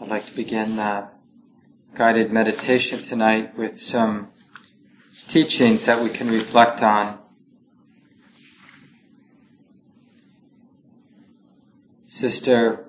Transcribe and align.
I'd 0.00 0.06
like 0.06 0.26
to 0.26 0.36
begin 0.36 0.76
the 0.76 1.08
guided 1.96 2.30
meditation 2.30 3.00
tonight 3.00 3.58
with 3.58 3.80
some 3.80 4.28
teachings 5.26 5.86
that 5.86 6.00
we 6.00 6.08
can 6.08 6.28
reflect 6.28 6.80
on. 6.82 7.18
Sister 12.04 12.88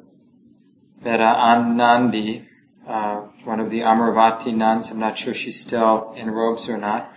Vera 1.02 1.34
Anandi, 1.34 2.46
uh, 2.88 3.22
one 3.44 3.60
of 3.60 3.72
the 3.72 3.80
Amaravati 3.80 4.56
nuns, 4.56 4.92
I'm 4.92 5.00
not 5.00 5.18
sure 5.18 5.34
she's 5.34 5.60
still 5.60 6.14
in 6.16 6.30
robes 6.30 6.70
or 6.70 6.78
not, 6.78 7.12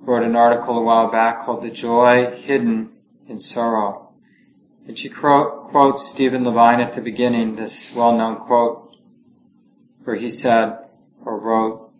wrote 0.00 0.24
an 0.24 0.34
article 0.34 0.76
a 0.76 0.82
while 0.82 1.08
back 1.08 1.44
called 1.44 1.62
The 1.62 1.70
Joy 1.70 2.32
Hidden 2.32 2.90
in 3.28 3.38
Sorrow. 3.38 4.05
And 4.86 4.96
she 4.96 5.08
quotes 5.08 6.06
Stephen 6.06 6.44
Levine 6.44 6.80
at 6.80 6.94
the 6.94 7.00
beginning, 7.00 7.56
this 7.56 7.92
well-known 7.94 8.36
quote, 8.36 8.96
where 10.04 10.14
he 10.14 10.30
said, 10.30 10.78
or 11.24 11.38
wrote, 11.38 11.90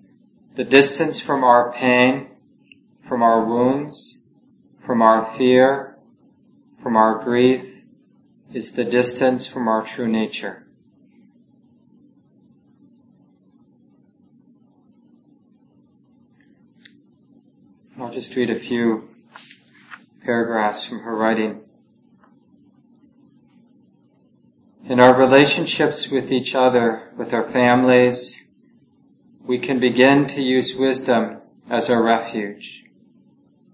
the 0.55 0.63
distance 0.63 1.19
from 1.19 1.43
our 1.43 1.73
pain, 1.73 2.29
from 3.03 3.23
our 3.23 3.45
wounds, 3.45 4.27
from 4.80 5.03
our 5.03 5.25
fear, 5.35 5.99
from 6.80 6.97
our 6.97 7.23
grief, 7.23 7.83
is 8.53 8.73
the 8.73 8.85
distance 8.85 9.49
from 9.49 9.66
our 9.66 9.83
true 9.83 10.07
nature. 10.07 10.66
I'll 17.99 18.13
just 18.13 18.37
read 18.37 18.51
a 18.51 18.55
few 18.55 19.09
paragraphs 20.23 20.87
from 20.87 21.01
her 21.01 21.16
writing. 21.16 21.66
In 24.89 25.01
our 25.01 25.13
relationships 25.13 26.13
with 26.13 26.31
each 26.31 26.55
other, 26.55 27.11
with 27.17 27.35
our 27.35 27.43
families, 27.43 28.52
we 29.45 29.59
can 29.59 29.80
begin 29.80 30.29
to 30.29 30.41
use 30.41 30.77
wisdom 30.77 31.38
as 31.69 31.91
our 31.91 32.01
refuge. 32.01 32.85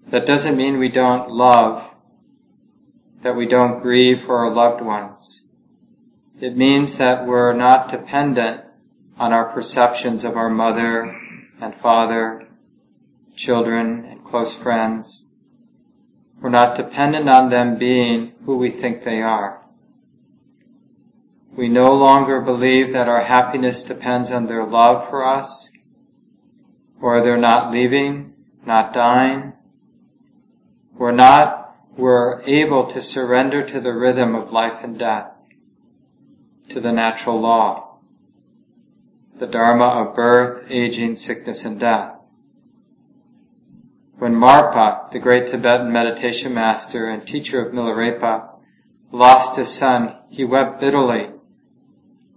That 0.08 0.24
doesn't 0.24 0.56
mean 0.56 0.78
we 0.78 0.88
don't 0.88 1.30
love, 1.30 1.94
that 3.20 3.36
we 3.36 3.44
don't 3.44 3.82
grieve 3.82 4.22
for 4.22 4.38
our 4.38 4.50
loved 4.50 4.82
ones. 4.82 5.50
It 6.40 6.56
means 6.56 6.96
that 6.96 7.26
we're 7.26 7.52
not 7.52 7.90
dependent 7.90 8.62
on 9.18 9.34
our 9.34 9.44
perceptions 9.44 10.24
of 10.24 10.34
our 10.38 10.48
mother 10.48 11.14
and 11.60 11.74
father, 11.74 12.48
children 13.36 14.06
and 14.06 14.24
close 14.24 14.56
friends. 14.56 15.34
We're 16.40 16.48
not 16.48 16.74
dependent 16.74 17.28
on 17.28 17.50
them 17.50 17.76
being 17.76 18.32
who 18.46 18.56
we 18.56 18.70
think 18.70 19.04
they 19.04 19.20
are. 19.20 19.61
We 21.54 21.68
no 21.68 21.92
longer 21.92 22.40
believe 22.40 22.92
that 22.92 23.10
our 23.10 23.24
happiness 23.24 23.82
depends 23.82 24.32
on 24.32 24.46
their 24.46 24.64
love 24.64 25.06
for 25.06 25.22
us, 25.22 25.70
or 26.98 27.20
their 27.20 27.36
not 27.36 27.70
leaving, 27.70 28.32
not 28.64 28.94
dying. 28.94 29.52
We're 30.94 31.12
not, 31.12 31.76
we're 31.94 32.40
able 32.42 32.86
to 32.86 33.02
surrender 33.02 33.62
to 33.68 33.80
the 33.80 33.92
rhythm 33.92 34.34
of 34.34 34.50
life 34.50 34.82
and 34.82 34.98
death, 34.98 35.38
to 36.70 36.80
the 36.80 36.92
natural 36.92 37.38
law, 37.38 37.98
the 39.38 39.46
dharma 39.46 39.84
of 39.84 40.16
birth, 40.16 40.64
aging, 40.70 41.16
sickness, 41.16 41.66
and 41.66 41.78
death. 41.78 42.14
When 44.16 44.34
Marpa, 44.34 45.10
the 45.10 45.18
great 45.18 45.48
Tibetan 45.48 45.92
meditation 45.92 46.54
master 46.54 47.10
and 47.10 47.26
teacher 47.26 47.60
of 47.60 47.74
Milarepa, 47.74 48.58
lost 49.10 49.56
his 49.56 49.70
son, 49.70 50.16
he 50.30 50.44
wept 50.44 50.80
bitterly 50.80 51.31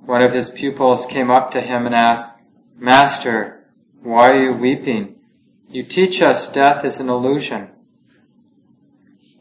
one 0.05 0.21
of 0.21 0.33
his 0.33 0.49
pupils 0.49 1.05
came 1.05 1.31
up 1.31 1.51
to 1.51 1.61
him 1.61 1.85
and 1.85 1.95
asked, 1.95 2.31
Master, 2.77 3.65
why 4.01 4.31
are 4.31 4.43
you 4.43 4.53
weeping? 4.53 5.15
You 5.67 5.83
teach 5.83 6.21
us 6.21 6.51
death 6.51 6.85
is 6.85 6.99
an 6.99 7.09
illusion. 7.09 7.69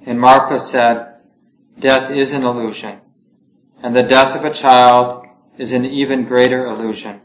And 0.06 0.18
Marpa 0.18 0.58
said, 0.58 1.14
Death 1.78 2.10
is 2.10 2.32
an 2.32 2.44
illusion, 2.44 3.00
and 3.82 3.96
the 3.96 4.02
death 4.02 4.36
of 4.36 4.44
a 4.44 4.54
child 4.54 5.26
is 5.58 5.72
an 5.72 5.84
even 5.84 6.24
greater 6.24 6.66
illusion. 6.66 7.20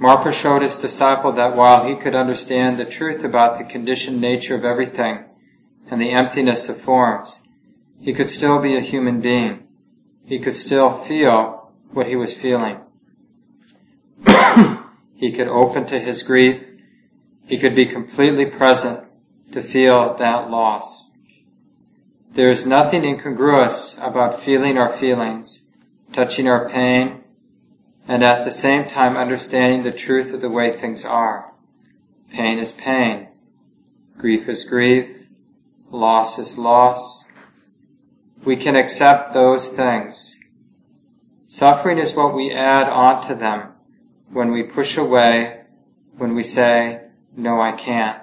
Marpa 0.00 0.32
showed 0.32 0.62
his 0.62 0.78
disciple 0.78 1.32
that 1.32 1.54
while 1.54 1.86
he 1.86 1.94
could 1.94 2.14
understand 2.14 2.78
the 2.78 2.84
truth 2.86 3.22
about 3.22 3.58
the 3.58 3.64
conditioned 3.64 4.20
nature 4.20 4.54
of 4.54 4.64
everything 4.64 5.24
and 5.90 6.00
the 6.00 6.10
emptiness 6.10 6.68
of 6.68 6.78
forms, 6.78 7.46
he 8.00 8.14
could 8.14 8.30
still 8.30 8.60
be 8.60 8.76
a 8.76 8.80
human 8.80 9.20
being. 9.20 9.68
He 10.24 10.38
could 10.38 10.54
still 10.54 10.90
feel 10.90 11.59
what 11.92 12.06
he 12.06 12.16
was 12.16 12.34
feeling. 12.34 12.80
he 15.14 15.32
could 15.32 15.48
open 15.48 15.86
to 15.86 15.98
his 15.98 16.22
grief. 16.22 16.62
He 17.46 17.58
could 17.58 17.74
be 17.74 17.86
completely 17.86 18.46
present 18.46 19.08
to 19.52 19.62
feel 19.62 20.14
that 20.14 20.50
loss. 20.50 21.16
There 22.32 22.50
is 22.50 22.64
nothing 22.64 23.04
incongruous 23.04 23.98
about 23.98 24.40
feeling 24.40 24.78
our 24.78 24.92
feelings, 24.92 25.72
touching 26.12 26.46
our 26.46 26.68
pain, 26.68 27.24
and 28.06 28.22
at 28.22 28.44
the 28.44 28.50
same 28.50 28.88
time 28.88 29.16
understanding 29.16 29.82
the 29.82 29.92
truth 29.92 30.32
of 30.32 30.40
the 30.40 30.50
way 30.50 30.70
things 30.70 31.04
are. 31.04 31.52
Pain 32.32 32.58
is 32.58 32.70
pain. 32.70 33.28
Grief 34.16 34.48
is 34.48 34.62
grief. 34.62 35.28
Loss 35.90 36.38
is 36.38 36.56
loss. 36.56 37.32
We 38.44 38.54
can 38.54 38.76
accept 38.76 39.34
those 39.34 39.68
things 39.70 40.39
Suffering 41.50 41.98
is 41.98 42.14
what 42.14 42.32
we 42.32 42.52
add 42.52 42.88
onto 42.88 43.34
them 43.34 43.72
when 44.30 44.52
we 44.52 44.62
push 44.62 44.96
away, 44.96 45.62
when 46.16 46.36
we 46.36 46.44
say, 46.44 47.08
no, 47.36 47.60
I 47.60 47.72
can't. 47.72 48.22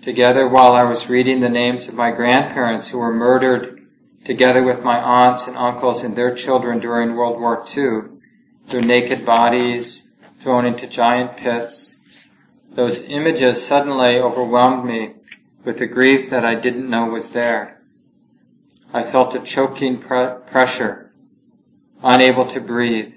Together, 0.00 0.46
while 0.46 0.74
I 0.74 0.84
was 0.84 1.10
reading 1.10 1.40
the 1.40 1.48
names 1.48 1.88
of 1.88 1.94
my 1.94 2.12
grandparents 2.12 2.90
who 2.90 2.98
were 2.98 3.12
murdered 3.12 3.84
together 4.24 4.62
with 4.62 4.84
my 4.84 5.00
aunts 5.00 5.48
and 5.48 5.56
uncles 5.56 6.04
and 6.04 6.14
their 6.14 6.32
children 6.32 6.78
during 6.78 7.16
World 7.16 7.40
War 7.40 7.66
II, 7.76 8.20
their 8.68 8.80
naked 8.80 9.26
bodies 9.26 10.14
thrown 10.40 10.66
into 10.66 10.86
giant 10.86 11.36
pits, 11.36 12.28
those 12.70 13.02
images 13.06 13.66
suddenly 13.66 14.20
overwhelmed 14.20 14.84
me 14.84 15.14
with 15.64 15.80
a 15.80 15.86
grief 15.86 16.30
that 16.30 16.44
I 16.44 16.54
didn't 16.54 16.88
know 16.88 17.06
was 17.06 17.30
there. 17.30 17.79
I 18.92 19.04
felt 19.04 19.36
a 19.36 19.40
choking 19.40 19.98
pre- 19.98 20.34
pressure, 20.46 21.12
unable 22.02 22.44
to 22.46 22.60
breathe. 22.60 23.14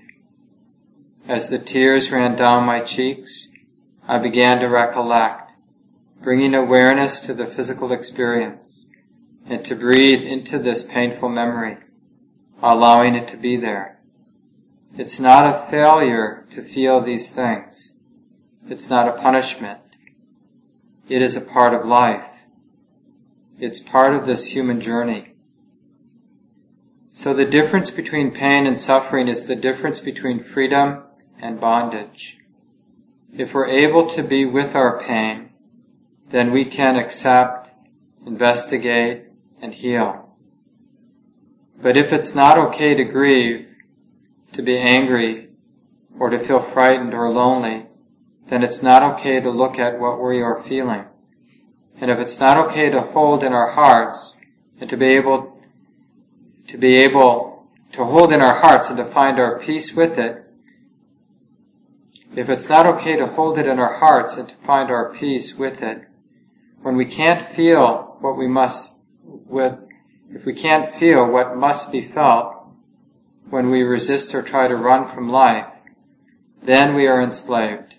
As 1.28 1.50
the 1.50 1.58
tears 1.58 2.12
ran 2.12 2.36
down 2.36 2.66
my 2.66 2.80
cheeks, 2.82 3.52
I 4.08 4.20
began 4.20 4.60
to 4.60 4.68
recollect, 4.68 5.52
bringing 6.22 6.54
awareness 6.54 7.20
to 7.22 7.34
the 7.34 7.48
physical 7.48 7.92
experience 7.92 8.92
and 9.48 9.66
to 9.66 9.76
breathe 9.76 10.22
into 10.22 10.60
this 10.60 10.84
painful 10.84 11.30
memory, 11.30 11.78
allowing 12.62 13.16
it 13.16 13.28
to 13.30 13.38
be 13.38 13.58
there. 13.58 14.00
It's 14.96 15.20
not 15.20 15.46
a 15.46 15.72
failure 15.72 16.46
to 16.52 16.62
feel 16.62 17.02
these 17.02 17.32
things. 17.32 18.00
It's 18.70 18.92
not 18.92 19.08
a 19.08 19.20
punishment. 19.20 19.80
It 21.10 21.22
is 21.22 21.36
a 21.36 21.42
part 21.42 21.74
of 21.74 21.86
life. 21.86 22.46
It's 23.60 23.80
part 23.80 24.14
of 24.14 24.26
this 24.26 24.54
human 24.54 24.80
journey. 24.80 25.33
So 27.16 27.32
the 27.32 27.46
difference 27.46 27.92
between 27.92 28.32
pain 28.32 28.66
and 28.66 28.78
suffering 28.78 29.28
is 29.28 29.46
the 29.46 29.56
difference 29.56 30.00
between 30.00 30.40
freedom 30.40 31.04
and 31.40 31.60
bondage. 31.62 32.40
If 33.32 33.54
we're 33.54 33.68
able 33.68 34.10
to 34.10 34.24
be 34.24 34.46
with 34.46 34.74
our 34.74 35.00
pain, 35.00 35.52
then 36.30 36.52
we 36.52 36.66
can 36.66 36.96
accept, 36.96 37.70
investigate, 38.26 39.26
and 39.62 39.76
heal. 39.76 40.36
But 41.80 41.98
if 41.98 42.12
it's 42.12 42.34
not 42.34 42.58
okay 42.58 42.96
to 42.96 43.04
grieve, 43.04 43.76
to 44.54 44.64
be 44.64 44.80
angry, 44.80 45.50
or 46.18 46.32
to 46.32 46.40
feel 46.40 46.60
frightened 46.60 47.14
or 47.14 47.30
lonely, 47.30 47.86
then 48.48 48.64
it's 48.64 48.82
not 48.82 49.04
okay 49.14 49.40
to 49.40 49.52
look 49.52 49.78
at 49.78 50.00
what 50.00 50.20
we 50.20 50.42
are 50.42 50.64
feeling. 50.64 51.06
And 51.96 52.10
if 52.10 52.18
it's 52.18 52.40
not 52.40 52.58
okay 52.58 52.90
to 52.90 53.02
hold 53.02 53.44
in 53.44 53.54
our 53.54 53.70
hearts 53.74 54.44
and 54.82 54.90
to 54.90 54.98
be 54.98 55.10
able 55.10 55.53
to 56.68 56.78
be 56.78 56.96
able 56.96 57.68
to 57.92 58.04
hold 58.06 58.32
in 58.32 58.42
our 58.42 58.56
hearts 58.56 58.90
and 58.90 58.98
to 58.98 59.06
find 59.06 59.40
our 59.40 59.60
peace 59.60 59.96
with 59.96 60.18
it, 60.18 60.44
if 62.36 62.50
it's 62.50 62.68
not 62.68 62.88
okay 62.88 63.16
to 63.16 63.28
hold 63.28 63.58
it 63.58 63.68
in 63.68 63.80
our 63.80 63.94
hearts 63.94 64.38
and 64.38 64.50
to 64.50 64.56
find 64.56 64.90
our 64.90 65.14
peace 65.14 65.56
with 65.56 65.82
it, 65.84 66.08
when 66.82 66.96
we 66.96 67.06
can't 67.06 67.42
feel 67.42 68.18
what 68.20 68.36
we 68.36 68.48
must, 68.48 69.00
with, 69.24 69.78
if 70.32 70.46
we 70.46 70.54
can't 70.54 70.90
feel 70.90 71.26
what 71.26 71.56
must 71.56 71.92
be 71.92 72.02
felt, 72.02 72.56
when 73.50 73.70
we 73.70 73.84
resist 73.84 74.34
or 74.34 74.42
try 74.42 74.68
to 74.68 74.76
run 74.76 75.06
from 75.06 75.30
life, 75.30 75.68
then 76.64 76.96
we 76.96 77.06
are 77.06 77.22
enslaved. 77.22 77.98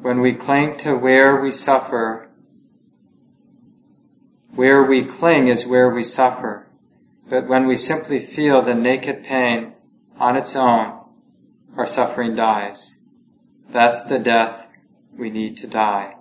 When 0.00 0.20
we 0.20 0.34
cling 0.34 0.76
to 0.78 0.96
where 0.96 1.40
we 1.40 1.52
suffer, 1.52 2.28
where 4.54 4.82
we 4.82 5.04
cling 5.04 5.46
is 5.46 5.66
where 5.66 5.88
we 5.88 6.02
suffer. 6.02 6.61
But 7.32 7.48
when 7.48 7.66
we 7.66 7.76
simply 7.76 8.20
feel 8.20 8.60
the 8.60 8.74
naked 8.74 9.24
pain 9.24 9.72
on 10.18 10.36
its 10.36 10.54
own, 10.54 11.00
our 11.78 11.86
suffering 11.86 12.36
dies. 12.36 13.08
That's 13.70 14.04
the 14.04 14.18
death 14.18 14.68
we 15.16 15.30
need 15.30 15.56
to 15.56 15.66
die. 15.66 16.16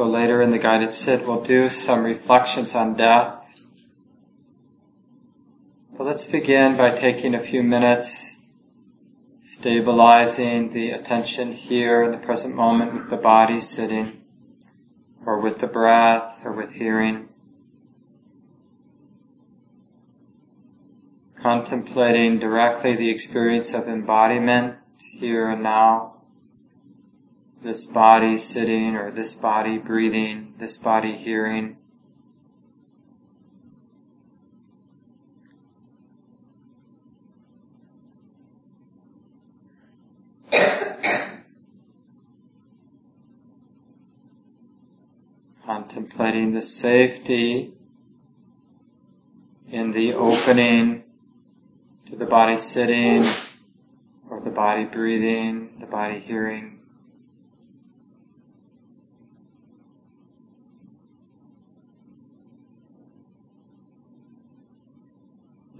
So 0.00 0.06
later 0.06 0.40
in 0.40 0.50
the 0.50 0.56
guided 0.56 0.94
sit, 0.94 1.26
we'll 1.26 1.44
do 1.44 1.68
some 1.68 2.04
reflections 2.04 2.74
on 2.74 2.94
death. 2.94 3.66
But 5.94 6.04
let's 6.04 6.24
begin 6.24 6.78
by 6.78 6.92
taking 6.98 7.34
a 7.34 7.38
few 7.38 7.62
minutes 7.62 8.38
stabilizing 9.40 10.70
the 10.70 10.90
attention 10.92 11.52
here 11.52 12.02
in 12.02 12.12
the 12.12 12.16
present 12.16 12.54
moment 12.54 12.94
with 12.94 13.10
the 13.10 13.18
body 13.18 13.60
sitting, 13.60 14.24
or 15.26 15.38
with 15.38 15.58
the 15.58 15.66
breath, 15.66 16.46
or 16.46 16.52
with 16.52 16.72
hearing. 16.72 17.28
Contemplating 21.42 22.38
directly 22.38 22.96
the 22.96 23.10
experience 23.10 23.74
of 23.74 23.86
embodiment 23.86 24.76
here 24.96 25.50
and 25.50 25.62
now 25.62 26.19
this 27.62 27.84
body 27.84 28.38
sitting 28.38 28.96
or 28.96 29.10
this 29.10 29.34
body 29.34 29.76
breathing, 29.76 30.54
this 30.58 30.78
body 30.78 31.16
hearing. 31.16 31.76
Contemplating 45.66 46.52
the 46.52 46.62
safety 46.62 47.72
in 49.70 49.92
the 49.92 50.12
opening 50.14 51.04
to 52.06 52.16
the 52.16 52.24
body 52.24 52.56
sitting 52.56 53.24
or 54.28 54.40
the 54.40 54.50
body 54.50 54.84
breathing, 54.84 55.76
the 55.78 55.86
body 55.86 56.18
hearing. 56.18 56.79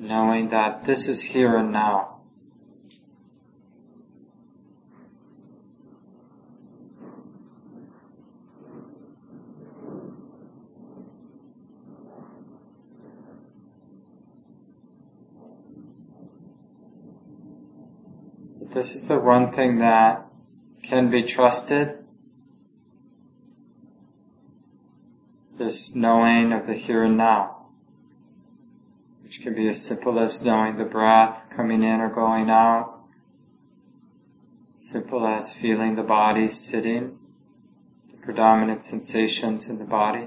Knowing 0.01 0.49
that 0.49 0.85
this 0.85 1.07
is 1.07 1.23
here 1.23 1.57
and 1.57 1.73
now. 1.73 2.17
This 18.73 18.95
is 18.95 19.09
the 19.09 19.19
one 19.19 19.53
thing 19.53 19.79
that 19.79 20.27
can 20.83 21.11
be 21.11 21.23
trusted. 21.25 21.99
This 25.59 25.95
knowing 25.95 26.55
of 26.55 26.67
the 26.67 26.75
here 26.75 27.05
and 27.05 27.19
now 27.19 27.60
which 29.31 29.43
can 29.43 29.55
be 29.55 29.69
as 29.69 29.81
simple 29.81 30.19
as 30.19 30.45
knowing 30.45 30.77
the 30.77 30.85
breath 30.85 31.47
coming 31.51 31.85
in 31.85 32.01
or 32.01 32.09
going 32.09 32.51
out, 32.51 32.99
simple 34.73 35.25
as 35.25 35.55
feeling 35.55 35.95
the 35.95 36.03
body 36.03 36.49
sitting, 36.49 37.17
the 38.11 38.17
predominant 38.17 38.83
sensations 38.83 39.71
in 39.71 39.79
the 39.79 39.85
body. 39.85 40.27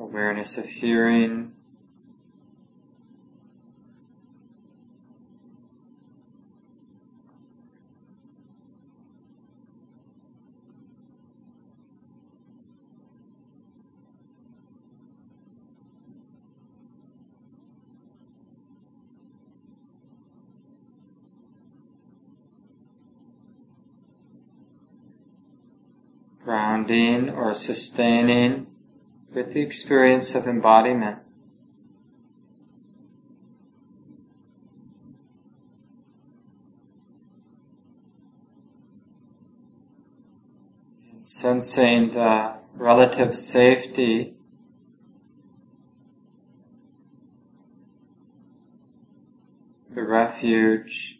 Awareness 0.00 0.56
of 0.56 0.64
hearing, 0.64 1.52
grounding 26.54 27.28
or 27.30 27.52
sustaining 27.52 28.64
with 29.34 29.52
the 29.54 29.60
experience 29.60 30.36
of 30.36 30.46
embodiment. 30.46 31.18
sensing 41.20 42.10
the 42.10 42.54
relative 42.74 43.34
safety 43.34 44.34
the 49.90 50.02
refuge 50.02 51.18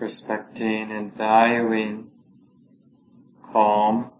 respecting 0.00 0.90
and 0.90 1.14
valuing 1.14 2.10
calm. 3.52 4.10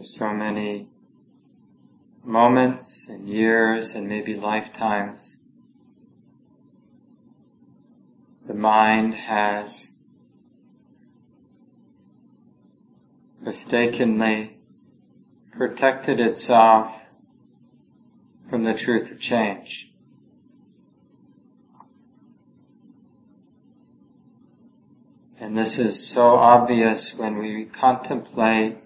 There's 0.00 0.16
so 0.16 0.32
many 0.32 0.88
moments 2.24 3.06
and 3.06 3.28
years 3.28 3.94
and 3.94 4.08
maybe 4.08 4.34
lifetimes 4.34 5.44
the 8.46 8.54
mind 8.54 9.12
has 9.12 9.98
mistakenly 13.42 14.56
protected 15.52 16.18
itself 16.18 17.10
from 18.48 18.64
the 18.64 18.72
truth 18.72 19.10
of 19.10 19.20
change. 19.20 19.92
And 25.38 25.58
this 25.58 25.78
is 25.78 26.08
so 26.08 26.36
obvious 26.36 27.18
when 27.18 27.36
we 27.36 27.66
contemplate 27.66 28.78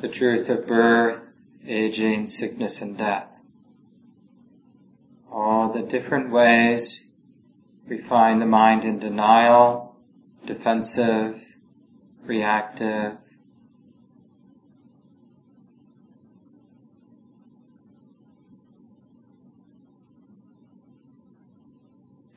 the 0.00 0.08
truth 0.08 0.50
of 0.50 0.66
birth, 0.66 1.32
aging, 1.66 2.26
sickness, 2.26 2.82
and 2.82 2.98
death. 2.98 3.40
All 5.30 5.72
the 5.72 5.82
different 5.82 6.30
ways 6.30 7.16
we 7.88 7.96
find 7.96 8.40
the 8.40 8.46
mind 8.46 8.84
in 8.84 8.98
denial, 8.98 9.96
defensive, 10.44 11.56
reactive, 12.24 13.16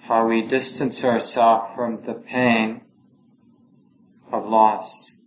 how 0.09 0.27
we 0.27 0.41
distance 0.41 1.03
ourselves 1.03 1.73
from 1.75 2.03
the 2.05 2.13
pain 2.13 2.81
of 4.31 4.45
loss, 4.45 5.21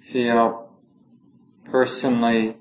feel 0.00 0.63
personally 1.74 2.56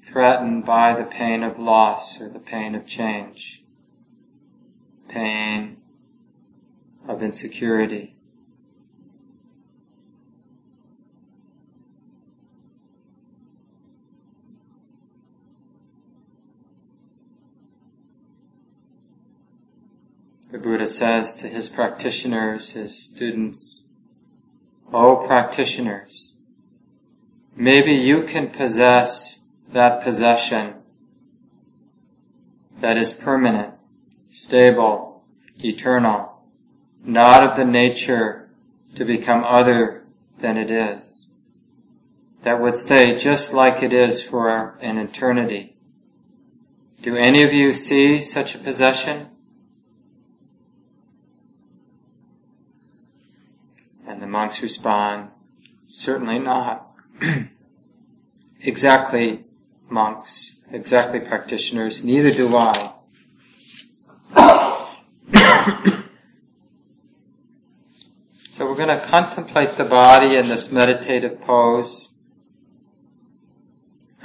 threatened 0.00 0.64
by 0.64 0.94
the 0.94 1.02
pain 1.02 1.42
of 1.42 1.58
loss 1.58 2.22
or 2.22 2.28
the 2.28 2.38
pain 2.38 2.76
of 2.76 2.86
change, 2.86 3.64
pain 5.08 5.76
of 7.08 7.24
insecurity. 7.24 8.14
The 20.52 20.58
Buddha 20.58 20.86
says 20.86 21.34
to 21.34 21.48
his 21.48 21.68
practitioners, 21.68 22.70
his 22.74 22.96
students, 22.96 23.88
O 24.92 25.16
practitioners, 25.26 26.35
Maybe 27.58 27.92
you 27.92 28.22
can 28.22 28.50
possess 28.50 29.46
that 29.72 30.02
possession 30.02 30.74
that 32.80 32.98
is 32.98 33.14
permanent, 33.14 33.72
stable, 34.28 35.24
eternal, 35.58 36.42
not 37.02 37.42
of 37.42 37.56
the 37.56 37.64
nature 37.64 38.50
to 38.94 39.06
become 39.06 39.42
other 39.44 40.04
than 40.38 40.58
it 40.58 40.70
is, 40.70 41.34
that 42.42 42.60
would 42.60 42.76
stay 42.76 43.16
just 43.16 43.54
like 43.54 43.82
it 43.82 43.92
is 43.92 44.22
for 44.22 44.76
an 44.80 44.98
eternity. 44.98 45.76
Do 47.00 47.16
any 47.16 47.42
of 47.42 47.54
you 47.54 47.72
see 47.72 48.20
such 48.20 48.54
a 48.54 48.58
possession? 48.58 49.28
And 54.06 54.20
the 54.20 54.26
monks 54.26 54.62
respond, 54.62 55.30
certainly 55.82 56.38
not. 56.38 56.95
exactly 58.60 59.44
monks, 59.88 60.66
exactly 60.70 61.20
practitioners, 61.20 62.04
neither 62.04 62.30
do 62.30 62.54
I. 62.56 62.92
so 68.50 68.68
we're 68.68 68.76
going 68.76 68.88
to 68.88 69.00
contemplate 69.06 69.76
the 69.76 69.84
body 69.84 70.36
in 70.36 70.48
this 70.48 70.70
meditative 70.72 71.40
pose. 71.40 72.14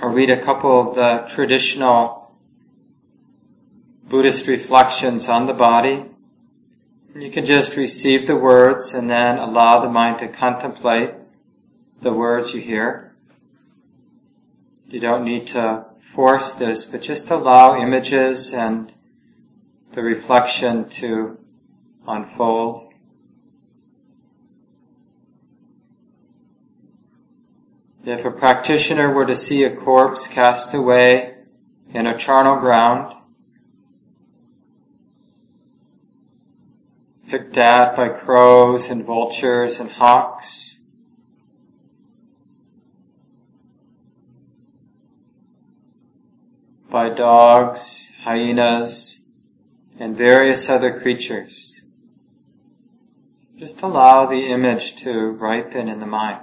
I'll 0.01 0.10
read 0.10 0.29
a 0.29 0.41
couple 0.41 0.89
of 0.89 0.95
the 0.95 1.27
traditional 1.29 2.33
Buddhist 4.03 4.48
reflections 4.48 5.29
on 5.29 5.45
the 5.45 5.53
body. 5.53 6.05
You 7.15 7.29
can 7.29 7.45
just 7.45 7.77
receive 7.77 8.27
the 8.27 8.36
words 8.36 8.93
and 8.93 9.10
then 9.10 9.38
allow 9.38 9.79
the 9.79 9.89
mind 9.89 10.19
to 10.19 10.27
contemplate 10.27 11.12
the 12.01 12.13
words 12.13 12.53
you 12.53 12.62
hear. 12.62 13.15
You 14.88 15.00
don't 15.00 15.24
need 15.24 15.48
to 15.48 15.86
force 16.00 16.53
this, 16.53 16.84
but 16.86 17.01
just 17.01 17.29
allow 17.29 17.79
images 17.79 18.53
and 18.53 18.91
the 19.93 20.01
reflection 20.01 20.89
to 20.89 21.38
unfold. 22.08 22.93
If 28.03 28.25
a 28.25 28.31
practitioner 28.31 29.13
were 29.13 29.27
to 29.27 29.36
see 29.36 29.63
a 29.63 29.75
corpse 29.75 30.27
cast 30.27 30.74
away 30.74 31.36
in 31.93 32.08
a 32.08 32.17
charnel 32.17 32.58
ground, 32.58 33.15
picked 37.29 37.55
at 37.58 37.96
by 37.96 38.10
crows 38.10 38.89
and 38.89 39.05
vultures 39.05 39.79
and 39.79 39.91
hawks, 39.91 40.80
by 46.91 47.07
dogs, 47.07 48.12
hyenas, 48.24 49.29
and 49.98 50.15
various 50.15 50.69
other 50.69 51.00
creatures. 51.00 51.89
Just 53.57 53.81
allow 53.81 54.25
the 54.25 54.48
image 54.48 54.98
to 54.98 55.31
ripen 55.31 55.88
in 55.88 56.01
the 56.01 56.05
mind. 56.05 56.41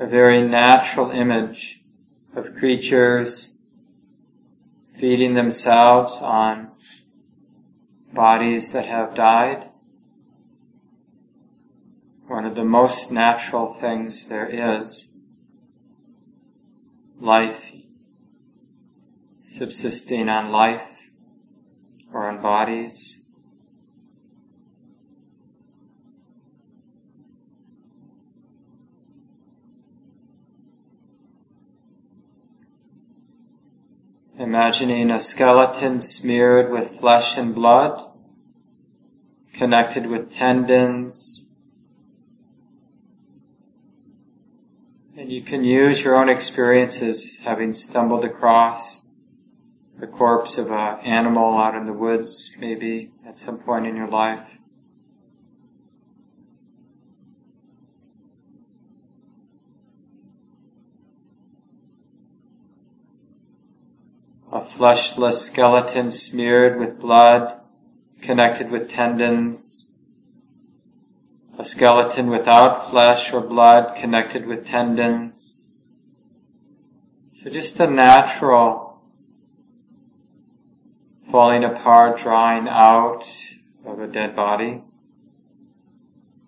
A 0.00 0.06
very 0.06 0.42
natural 0.42 1.10
image 1.10 1.84
of 2.34 2.56
creatures 2.56 3.62
feeding 4.92 5.34
themselves 5.34 6.20
on 6.20 6.72
bodies 8.12 8.72
that 8.72 8.86
have 8.86 9.14
died. 9.14 9.68
One 12.26 12.44
of 12.44 12.56
the 12.56 12.64
most 12.64 13.12
natural 13.12 13.68
things 13.68 14.28
there 14.28 14.48
is 14.48 15.15
life 17.20 17.72
subsisting 19.42 20.28
on 20.28 20.50
life 20.50 21.08
or 22.12 22.28
on 22.28 22.42
bodies. 22.42 23.22
Imagining 34.38 35.10
a 35.10 35.18
skeleton 35.18 36.02
smeared 36.02 36.70
with 36.70 37.00
flesh 37.00 37.38
and 37.38 37.54
blood, 37.54 38.10
connected 39.54 40.06
with 40.06 40.34
tendons, 40.34 41.45
And 45.18 45.32
you 45.32 45.40
can 45.40 45.64
use 45.64 46.04
your 46.04 46.14
own 46.14 46.28
experiences 46.28 47.38
having 47.38 47.72
stumbled 47.72 48.22
across 48.22 49.08
the 49.98 50.06
corpse 50.06 50.58
of 50.58 50.70
an 50.70 50.98
animal 51.00 51.56
out 51.56 51.74
in 51.74 51.86
the 51.86 51.94
woods, 51.94 52.54
maybe 52.58 53.12
at 53.26 53.38
some 53.38 53.56
point 53.58 53.86
in 53.86 53.96
your 53.96 54.08
life. 54.08 54.58
A 64.52 64.60
fleshless 64.60 65.46
skeleton 65.46 66.10
smeared 66.10 66.78
with 66.78 67.00
blood, 67.00 67.58
connected 68.20 68.70
with 68.70 68.90
tendons. 68.90 69.85
A 71.58 71.64
skeleton 71.64 72.28
without 72.28 72.90
flesh 72.90 73.32
or 73.32 73.40
blood, 73.40 73.96
connected 73.96 74.46
with 74.46 74.66
tendons. 74.66 75.72
So 77.32 77.50
just 77.50 77.78
the 77.78 77.86
natural 77.86 79.02
falling 81.30 81.64
apart, 81.64 82.18
drying 82.18 82.68
out 82.68 83.26
of 83.84 84.00
a 84.00 84.06
dead 84.06 84.36
body. 84.36 84.82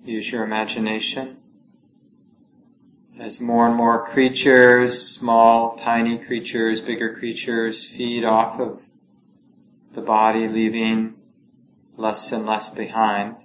Use 0.04 0.30
your 0.32 0.44
imagination 0.44 1.38
as 3.18 3.40
more 3.40 3.66
and 3.66 3.74
more 3.74 4.06
creatures, 4.06 5.02
small, 5.02 5.76
tiny 5.76 6.18
creatures, 6.18 6.80
bigger 6.80 7.14
creatures, 7.14 7.84
feed 7.84 8.24
off 8.24 8.60
of 8.60 8.88
the 9.94 10.00
body, 10.00 10.46
leaving 10.46 11.14
less 11.96 12.30
and 12.30 12.46
less 12.46 12.70
behind. 12.70 13.36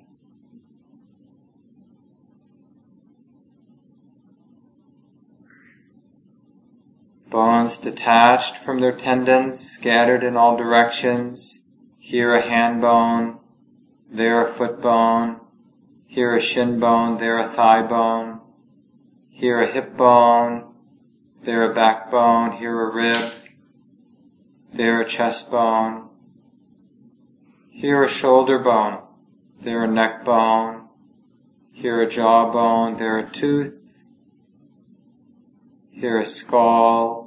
Bones 7.33 7.77
detached 7.77 8.57
from 8.57 8.79
their 8.79 8.95
tendons, 8.95 9.59
scattered 9.59 10.23
in 10.23 10.37
all 10.37 10.55
directions. 10.55 11.67
Here 11.97 12.33
a 12.33 12.41
hand 12.41 12.79
bone, 12.81 13.39
there 14.09 14.45
a 14.45 14.49
foot 14.49 14.81
bone, 14.81 15.41
here 16.07 16.33
a 16.33 16.39
shin 16.39 16.79
bone, 16.79 17.17
there 17.17 17.37
a 17.37 17.49
thigh 17.49 17.81
bone 17.81 18.39
here 19.33 19.59
a 19.59 19.67
hip 19.67 19.97
bone, 19.97 20.63
there 21.41 21.69
a 21.69 21.73
backbone, 21.73 22.51
here 22.53 22.79
a 22.79 22.93
rib, 22.93 23.33
there 24.71 25.01
a 25.01 25.05
chest 25.05 25.51
bone, 25.51 26.07
here 27.69 28.03
a 28.03 28.07
shoulder 28.07 28.59
bone, 28.59 29.01
there 29.59 29.83
a 29.83 29.87
neck 29.87 30.23
bone, 30.23 30.87
here 31.71 32.01
a 32.01 32.07
jaw 32.07 32.49
bone, 32.53 32.95
there 32.97 33.17
a 33.17 33.29
tooth, 33.29 33.73
here 35.91 36.19
a 36.19 36.25
skull, 36.25 37.22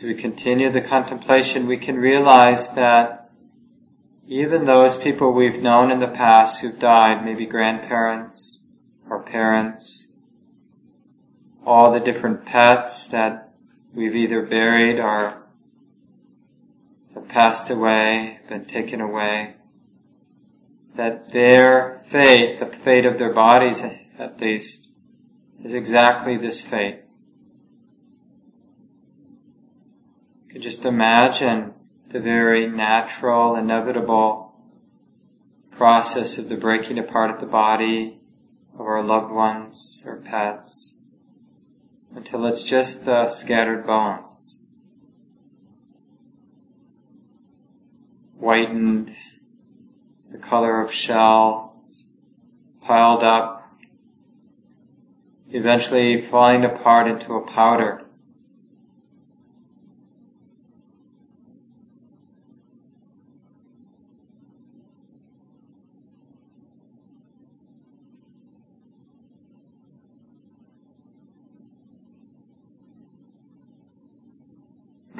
As 0.00 0.06
we 0.06 0.14
continue 0.14 0.70
the 0.70 0.80
contemplation, 0.80 1.66
we 1.66 1.76
can 1.76 1.98
realize 1.98 2.72
that 2.72 3.30
even 4.26 4.64
those 4.64 4.96
people 4.96 5.30
we've 5.30 5.60
known 5.60 5.90
in 5.90 5.98
the 5.98 6.08
past 6.08 6.62
who've 6.62 6.78
died, 6.78 7.22
maybe 7.22 7.44
grandparents 7.44 8.66
or 9.10 9.22
parents, 9.22 10.10
all 11.66 11.92
the 11.92 12.00
different 12.00 12.46
pets 12.46 13.08
that 13.08 13.52
we've 13.92 14.16
either 14.16 14.40
buried 14.40 14.98
or 14.98 15.42
have 17.12 17.28
passed 17.28 17.68
away, 17.68 18.40
been 18.48 18.64
taken 18.64 19.02
away, 19.02 19.56
that 20.96 21.28
their 21.28 21.98
fate, 21.98 22.58
the 22.58 22.64
fate 22.64 23.04
of 23.04 23.18
their 23.18 23.34
bodies 23.34 23.84
at 24.18 24.40
least, 24.40 24.88
is 25.62 25.74
exactly 25.74 26.38
this 26.38 26.62
fate. 26.62 27.00
Could 30.50 30.62
just 30.62 30.84
imagine 30.84 31.74
the 32.08 32.20
very 32.20 32.66
natural, 32.66 33.54
inevitable 33.54 34.52
process 35.70 36.38
of 36.38 36.48
the 36.48 36.56
breaking 36.56 36.98
apart 36.98 37.30
of 37.30 37.38
the 37.38 37.46
body 37.46 38.18
of 38.74 38.80
our 38.80 39.02
loved 39.02 39.32
ones 39.32 40.04
or 40.06 40.16
pets 40.16 41.00
until 42.14 42.44
it's 42.46 42.64
just 42.64 43.04
the 43.04 43.28
scattered 43.28 43.86
bones. 43.86 44.66
Whitened, 48.36 49.14
the 50.32 50.38
color 50.38 50.80
of 50.80 50.92
shells, 50.92 52.06
piled 52.80 53.22
up, 53.22 53.72
eventually 55.50 56.20
falling 56.20 56.64
apart 56.64 57.06
into 57.06 57.34
a 57.34 57.46
powder. 57.46 58.02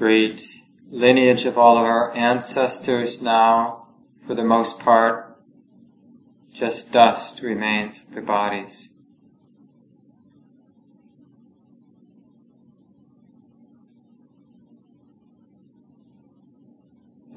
Great 0.00 0.62
lineage 0.88 1.44
of 1.44 1.58
all 1.58 1.76
of 1.76 1.84
our 1.84 2.10
ancestors 2.16 3.20
now, 3.20 3.86
for 4.26 4.34
the 4.34 4.42
most 4.42 4.80
part, 4.80 5.38
just 6.50 6.90
dust 6.90 7.42
remains 7.42 8.04
of 8.04 8.14
their 8.14 8.22
bodies. 8.22 8.94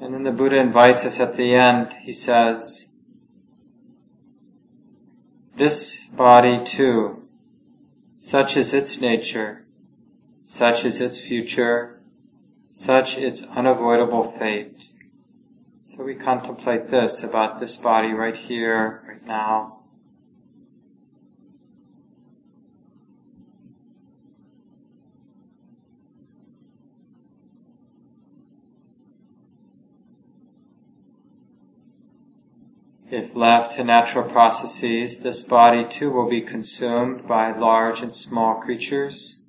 And 0.00 0.14
then 0.14 0.22
the 0.22 0.32
Buddha 0.32 0.56
invites 0.56 1.04
us 1.04 1.20
at 1.20 1.36
the 1.36 1.54
end, 1.54 1.92
he 2.00 2.14
says, 2.14 2.94
this 5.56 6.06
body 6.06 6.64
too, 6.64 7.28
such 8.16 8.56
is 8.56 8.72
its 8.72 9.02
nature, 9.02 9.66
such 10.42 10.86
is 10.86 11.02
its 11.02 11.20
future, 11.20 11.93
such 12.76 13.16
its 13.16 13.44
unavoidable 13.50 14.32
fate. 14.32 14.88
So 15.80 16.02
we 16.02 16.16
contemplate 16.16 16.90
this 16.90 17.22
about 17.22 17.60
this 17.60 17.76
body 17.76 18.12
right 18.12 18.36
here, 18.36 19.04
right 19.06 19.24
now. 19.24 19.78
If 33.08 33.36
left 33.36 33.76
to 33.76 33.84
natural 33.84 34.28
processes, 34.28 35.20
this 35.20 35.44
body 35.44 35.84
too 35.84 36.10
will 36.10 36.28
be 36.28 36.40
consumed 36.40 37.28
by 37.28 37.56
large 37.56 38.00
and 38.00 38.12
small 38.12 38.56
creatures 38.56 39.46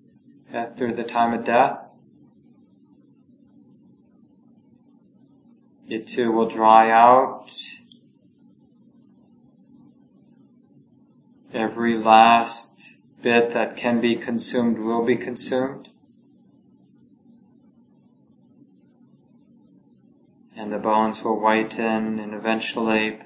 after 0.53 0.93
the 0.93 1.03
time 1.03 1.33
of 1.33 1.43
death. 1.43 1.84
It 5.87 6.07
too 6.07 6.31
will 6.31 6.49
dry 6.49 6.89
out. 6.89 7.51
Every 11.53 11.95
last 11.97 12.97
bit 13.21 13.53
that 13.53 13.77
can 13.77 14.01
be 14.01 14.15
consumed 14.15 14.79
will 14.79 15.05
be 15.05 15.15
consumed. 15.15 15.89
And 20.57 20.71
the 20.73 20.79
bones 20.79 21.23
will 21.23 21.39
whiten 21.39 22.19
and 22.19 22.33
eventually 22.33 23.19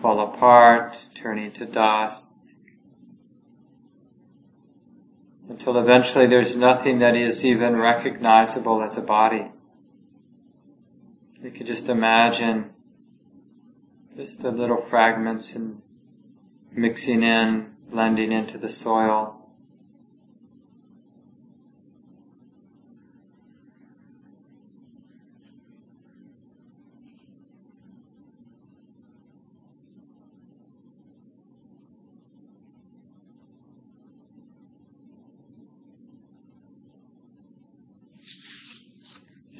fall 0.00 0.20
apart, 0.20 1.08
turning 1.14 1.50
to 1.52 1.66
dust. 1.66 2.54
Until 5.48 5.76
eventually 5.76 6.26
there's 6.26 6.56
nothing 6.56 7.00
that 7.00 7.16
is 7.16 7.44
even 7.44 7.76
recognizable 7.76 8.82
as 8.82 8.96
a 8.96 9.02
body. 9.02 9.50
We 11.42 11.50
could 11.50 11.66
just 11.66 11.88
imagine 11.88 12.70
just 14.14 14.42
the 14.42 14.50
little 14.50 14.76
fragments 14.76 15.56
and 15.56 15.80
mixing 16.70 17.22
in, 17.22 17.76
blending 17.90 18.30
into 18.32 18.58
the 18.58 18.68
soil. 18.68 19.36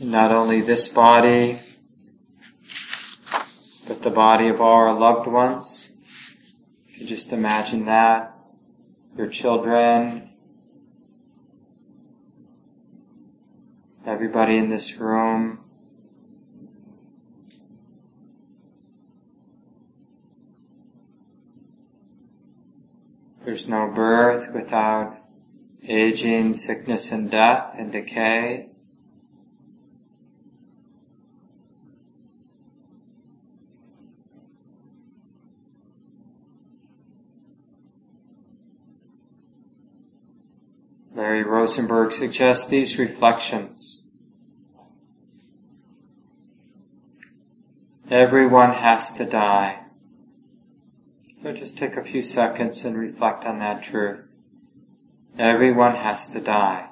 not 0.03 0.33
only 0.33 0.61
this 0.63 0.89
body, 0.89 1.57
but 4.01 4.09
the 4.09 4.15
body 4.15 4.49
of 4.49 4.63
our 4.63 4.99
loved 4.99 5.27
ones. 5.27 5.93
You 6.87 6.99
can 6.99 7.07
just 7.07 7.33
imagine 7.33 7.85
that. 7.85 8.35
Your 9.17 9.29
children, 9.29 10.31
everybody 14.07 14.57
in 14.57 14.71
this 14.71 14.97
room. 14.97 15.59
There's 23.45 23.69
no 23.69 23.91
birth 23.95 24.51
without 24.55 25.19
aging, 25.83 26.55
sickness, 26.55 27.13
and 27.13 27.31
death 27.31 27.75
and 27.77 27.93
decay. 27.93 28.70
Rosenberg 41.71 42.11
suggests 42.11 42.69
these 42.69 42.99
reflections. 42.99 44.11
Everyone 48.11 48.73
has 48.73 49.13
to 49.13 49.25
die. 49.25 49.85
So 51.33 51.53
just 51.53 51.79
take 51.79 51.97
a 51.97 52.03
few 52.03 52.23
seconds 52.23 52.85
and 52.85 52.99
reflect 52.99 53.45
on 53.45 53.61
that 53.61 53.85
truth. 53.85 54.19
Everyone 55.39 55.95
has 55.95 56.27
to 56.29 56.41
die. 56.41 56.89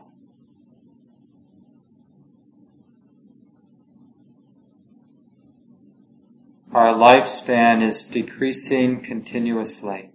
Our 6.72 6.92
lifespan 6.92 7.82
is 7.82 8.06
decreasing 8.06 9.00
continuously. 9.00 10.12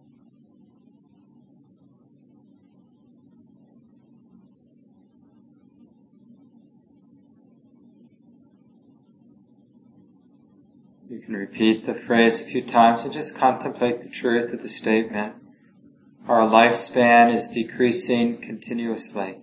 Can 11.24 11.38
repeat 11.38 11.86
the 11.86 11.94
phrase 11.94 12.42
a 12.42 12.44
few 12.44 12.62
times 12.62 13.06
and 13.06 13.14
just 13.14 13.38
contemplate 13.38 14.02
the 14.02 14.10
truth 14.10 14.52
of 14.52 14.62
the 14.62 14.68
statement. 14.68 15.36
Our 16.28 16.42
lifespan 16.42 17.34
is 17.34 17.48
decreasing 17.48 18.42
continuously. 18.42 19.38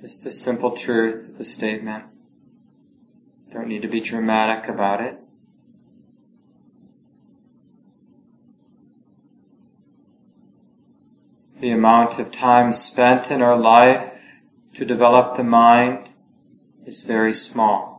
Just 0.00 0.24
the 0.24 0.30
simple 0.30 0.70
truth 0.70 1.28
of 1.28 1.36
the 1.36 1.44
statement. 1.44 2.04
Don't 3.52 3.68
need 3.68 3.82
to 3.82 3.88
be 3.88 4.00
dramatic 4.00 4.70
about 4.70 5.02
it. 5.02 5.22
The 11.60 11.72
amount 11.72 12.18
of 12.18 12.32
time 12.32 12.72
spent 12.72 13.30
in 13.30 13.42
our 13.42 13.56
life 13.56 14.22
to 14.74 14.86
develop 14.86 15.36
the 15.36 15.44
mind 15.44 16.08
is 16.86 17.02
very 17.02 17.34
small. 17.34 17.93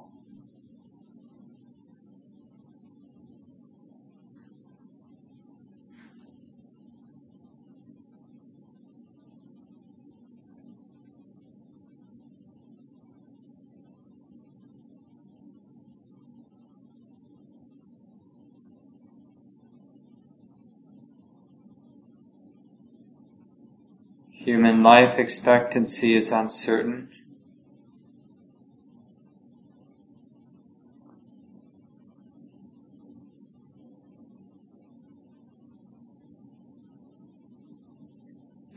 Human 24.56 24.84
life 24.84 25.20
expectancy 25.20 26.16
is 26.16 26.32
uncertain. 26.32 27.10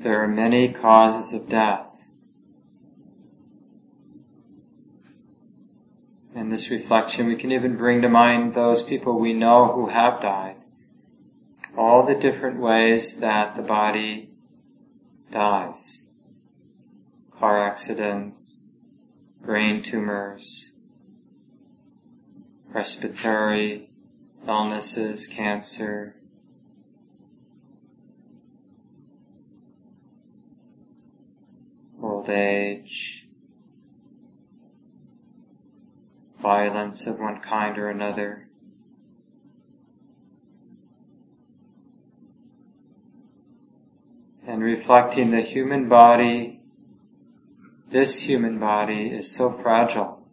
There 0.00 0.20
are 0.20 0.26
many 0.26 0.68
causes 0.72 1.32
of 1.32 1.48
death. 1.48 2.08
In 6.34 6.48
this 6.48 6.70
reflection, 6.72 7.28
we 7.28 7.36
can 7.36 7.52
even 7.52 7.76
bring 7.76 8.02
to 8.02 8.08
mind 8.08 8.54
those 8.54 8.82
people 8.82 9.20
we 9.20 9.32
know 9.32 9.70
who 9.70 9.90
have 9.90 10.20
died. 10.20 10.56
All 11.76 12.04
the 12.04 12.16
different 12.16 12.58
ways 12.58 13.20
that 13.20 13.54
the 13.54 13.62
body 13.62 14.27
dies. 15.30 16.06
Car 17.30 17.62
accidents, 17.62 18.76
brain 19.40 19.82
tumors, 19.82 20.76
respiratory 22.66 23.90
illnesses, 24.46 25.26
cancer, 25.26 26.16
old 32.02 32.28
age, 32.28 33.28
violence 36.40 37.06
of 37.06 37.18
one 37.20 37.40
kind 37.40 37.78
or 37.78 37.88
another. 37.88 38.47
And 44.48 44.62
reflecting 44.62 45.30
the 45.30 45.42
human 45.42 45.90
body, 45.90 46.58
this 47.90 48.22
human 48.22 48.58
body 48.58 49.08
is 49.08 49.30
so 49.30 49.50
fragile. 49.50 50.26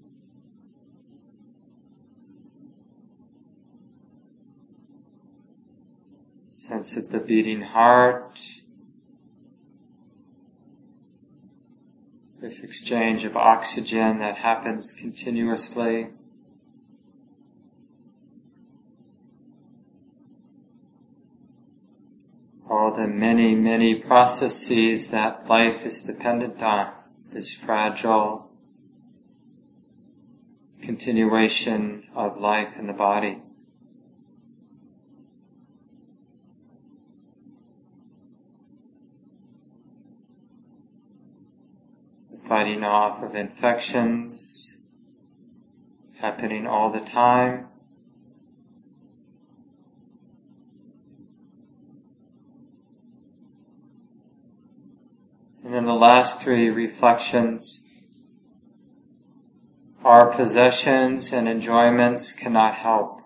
Sense 6.47 6.95
of 6.95 7.12
the 7.12 7.19
beating 7.19 7.62
heart, 7.62 8.39
this 12.39 12.63
exchange 12.63 13.25
of 13.25 13.36
oxygen 13.36 14.19
that 14.19 14.38
happens 14.38 14.93
continuously. 14.93 16.12
All 22.76 22.92
the 22.92 23.08
many, 23.08 23.56
many 23.56 23.96
processes 23.96 25.08
that 25.10 25.48
life 25.48 25.86
is 25.86 26.02
dependent 26.02 26.62
on, 26.62 26.92
this 27.32 27.54
fragile 27.54 28.52
continuation 30.82 32.04
of 32.14 32.38
life 32.38 32.78
in 32.78 32.88
the 32.88 32.94
body. 32.94 33.42
The 42.32 42.48
fighting 42.48 42.84
off 42.84 43.24
of 43.24 43.36
infections 43.36 44.78
happening 46.20 46.68
all 46.68 46.92
the 46.92 47.00
time. 47.00 47.68
And 55.65 55.73
then 55.73 55.86
the 55.86 55.95
last 55.95 56.39
three 56.39 56.69
reflections. 56.69 57.89
Our 60.04 60.32
possessions 60.32 61.34
and 61.34 61.47
enjoyments 61.47 62.32
cannot 62.32 62.75
help. 62.75 63.21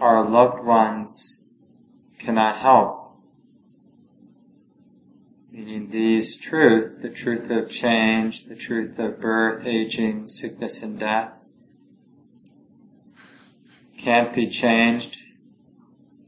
Our 0.00 0.24
loved 0.24 0.64
ones 0.64 1.48
cannot 2.20 2.54
help. 2.54 3.05
These 5.96 6.36
truth, 6.36 7.00
the 7.00 7.08
truth 7.08 7.48
of 7.48 7.70
change, 7.70 8.48
the 8.48 8.54
truth 8.54 8.98
of 8.98 9.18
birth, 9.18 9.64
aging, 9.64 10.28
sickness, 10.28 10.82
and 10.82 10.98
death, 10.98 11.32
can't 13.96 14.34
be 14.34 14.46
changed 14.46 15.22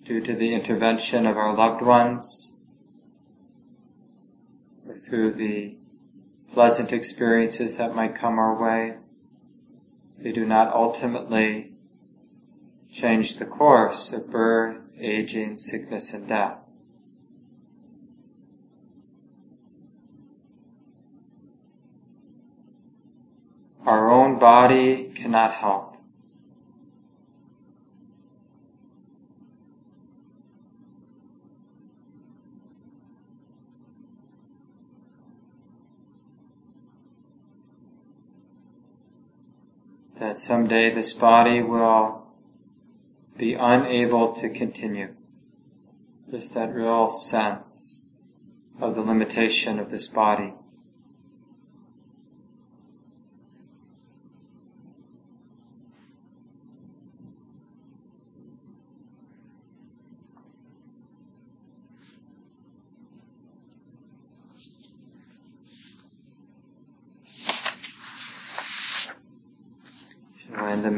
due 0.04 0.22
to 0.22 0.35
the 0.35 0.54
intervention 0.54 1.26
of 1.26 1.37
our 1.37 1.54
loved 1.54 1.83
ones 1.83 2.62
or 4.88 4.96
through 4.96 5.33
the 5.33 5.76
pleasant 6.50 6.90
experiences 6.90 7.76
that 7.76 7.94
might 7.94 8.14
come 8.14 8.38
our 8.38 8.59
way. 8.59 8.96
They 10.16 10.33
do 10.33 10.46
not 10.46 10.72
ultimately 10.72 11.74
change 12.90 13.35
the 13.35 13.44
course 13.44 14.14
of 14.14 14.31
birth, 14.31 14.90
aging, 14.98 15.59
sickness, 15.59 16.14
and 16.14 16.26
death. 16.26 16.57
Body 24.38 25.11
cannot 25.14 25.53
help. 25.53 25.96
That 40.18 40.40
someday 40.40 40.92
this 40.92 41.12
body 41.12 41.62
will 41.62 42.27
be 43.37 43.55
unable 43.55 44.33
to 44.35 44.48
continue. 44.48 45.14
Just 46.31 46.55
that 46.55 46.74
real 46.74 47.09
sense 47.09 48.09
of 48.81 48.96
the 48.96 49.01
limitation 49.01 49.79
of 49.79 49.90
this 49.90 50.09
body. 50.09 50.55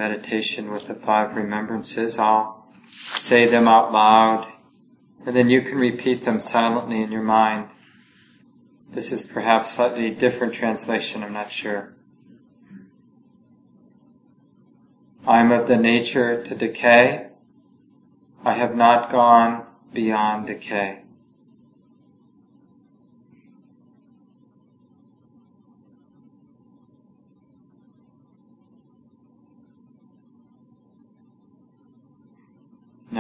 Meditation 0.01 0.71
with 0.71 0.87
the 0.87 0.95
five 0.95 1.37
remembrances, 1.37 2.19
I'll 2.19 2.67
say 2.85 3.47
them 3.47 3.69
out 3.69 3.93
loud, 3.93 4.51
and 5.27 5.37
then 5.37 5.51
you 5.51 5.61
can 5.61 5.77
repeat 5.77 6.25
them 6.25 6.41
silently 6.41 7.03
in 7.03 7.13
your 7.13 7.23
mind. 7.23 7.69
This 8.91 9.13
is 9.13 9.25
perhaps 9.25 9.71
slightly 9.71 10.11
different 10.11 10.55
translation, 10.55 11.23
I'm 11.23 11.35
not 11.35 11.53
sure. 11.53 11.95
I 15.27 15.41
am 15.41 15.53
of 15.53 15.67
the 15.67 15.77
nature 15.77 16.43
to 16.45 16.55
decay. 16.55 17.29
I 18.43 18.55
have 18.55 18.75
not 18.75 19.13
gone 19.13 19.67
beyond 19.93 20.47
decay. 20.47 21.00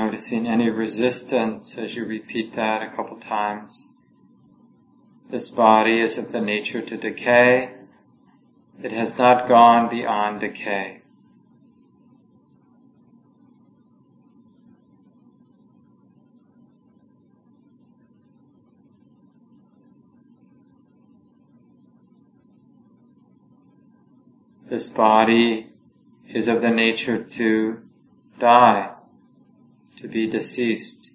Noticing 0.00 0.48
any 0.48 0.70
resistance 0.70 1.76
as 1.76 1.94
you 1.94 2.06
repeat 2.06 2.54
that 2.54 2.82
a 2.82 2.88
couple 2.88 3.18
times. 3.18 3.98
This 5.28 5.50
body 5.50 6.00
is 6.00 6.16
of 6.16 6.32
the 6.32 6.40
nature 6.40 6.80
to 6.80 6.96
decay. 6.96 7.74
It 8.82 8.92
has 8.92 9.18
not 9.18 9.46
gone 9.46 9.90
beyond 9.90 10.40
decay. 10.40 11.02
This 24.66 24.88
body 24.88 25.66
is 26.26 26.48
of 26.48 26.62
the 26.62 26.70
nature 26.70 27.22
to 27.22 27.82
die 28.38 28.94
to 30.00 30.08
be 30.08 30.26
deceased. 30.26 31.10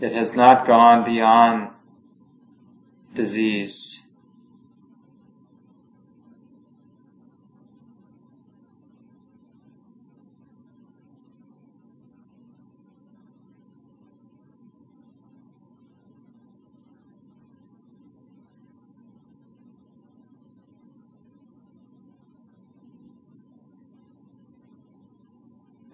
It 0.00 0.10
has 0.10 0.34
not 0.34 0.66
gone 0.66 1.04
beyond 1.04 1.70
disease. 3.14 4.05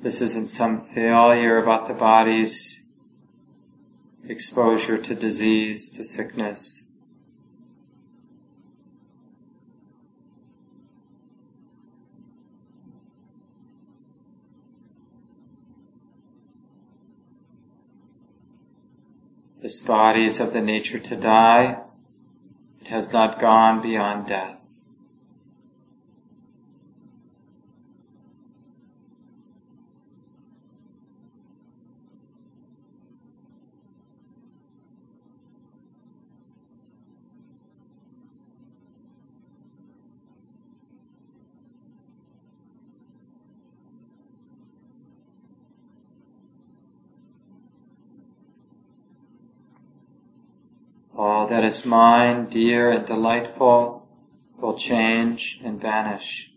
This 0.02 0.20
isn't 0.20 0.48
some 0.48 0.80
failure 0.80 1.58
about 1.58 1.86
the 1.86 1.94
body's 1.94 2.90
exposure 4.26 4.98
to 4.98 5.14
disease, 5.14 5.88
to 5.90 6.04
sickness. 6.04 6.98
This 19.60 19.78
body 19.78 20.24
is 20.24 20.40
of 20.40 20.52
the 20.52 20.60
nature 20.60 20.98
to 20.98 21.14
die. 21.14 21.78
It 22.80 22.88
has 22.88 23.12
not 23.12 23.38
gone 23.38 23.80
beyond 23.80 24.26
death. 24.26 24.61
All 51.42 51.48
that 51.48 51.64
is 51.64 51.84
mine, 51.84 52.46
dear 52.46 52.92
and 52.92 53.04
delightful, 53.04 54.06
will 54.58 54.76
change 54.76 55.60
and 55.64 55.80
vanish. 55.80 56.52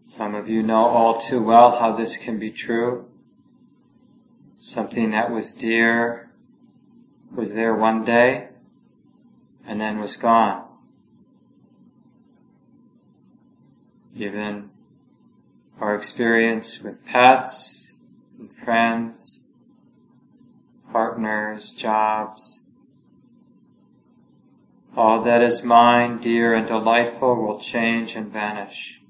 Some 0.00 0.34
of 0.34 0.48
you 0.48 0.64
know 0.64 0.86
all 0.86 1.20
too 1.20 1.40
well 1.40 1.78
how 1.78 1.92
this 1.92 2.16
can 2.16 2.40
be 2.40 2.50
true. 2.50 3.08
Something 4.56 5.12
that 5.12 5.30
was 5.30 5.52
dear 5.52 6.32
was 7.32 7.54
there 7.54 7.76
one 7.76 8.04
day 8.04 8.48
and 9.64 9.80
then 9.80 10.00
was 10.00 10.16
gone. 10.16 10.63
Given 14.16 14.70
our 15.80 15.94
experience 15.94 16.82
with 16.82 17.04
pets 17.04 17.94
and 18.38 18.52
friends, 18.52 19.44
partners, 20.92 21.72
jobs. 21.72 22.70
All 24.96 25.22
that 25.22 25.42
is 25.42 25.64
mine, 25.64 26.18
dear 26.18 26.54
and 26.54 26.68
delightful 26.68 27.34
will 27.34 27.58
change 27.58 28.14
and 28.14 28.32
vanish. 28.32 29.03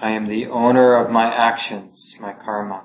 I 0.00 0.10
am 0.10 0.28
the 0.28 0.46
owner 0.46 0.94
of 0.94 1.10
my 1.10 1.24
actions, 1.24 2.18
my 2.20 2.32
karma. 2.32 2.84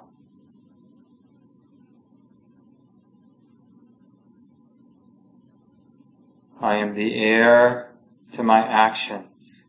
I 6.61 6.75
am 6.75 6.95
the 6.95 7.15
heir 7.15 7.91
to 8.33 8.43
my 8.43 8.59
actions, 8.59 9.65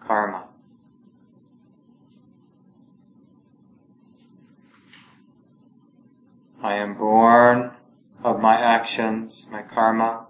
karma. 0.00 0.44
I 6.62 6.74
am 6.74 6.94
born 6.94 7.72
of 8.24 8.40
my 8.40 8.56
actions, 8.56 9.48
my 9.52 9.62
karma. 9.62 10.28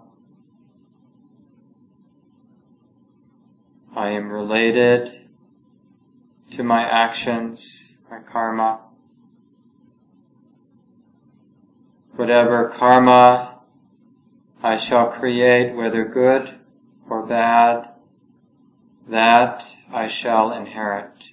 I 3.95 4.09
am 4.09 4.29
related 4.29 5.22
to 6.53 6.63
my 6.63 6.83
actions, 6.83 7.97
my 8.11 8.19
karma. 8.19 8.79
Whatever 12.15 12.69
karma 12.69 13.59
I 14.61 14.77
shall 14.77 15.07
create, 15.07 15.75
whether 15.75 16.05
good 16.05 16.59
or 17.09 17.25
bad, 17.25 17.89
that 19.07 19.75
I 19.91 20.07
shall 20.07 20.51
inherit. 20.53 21.32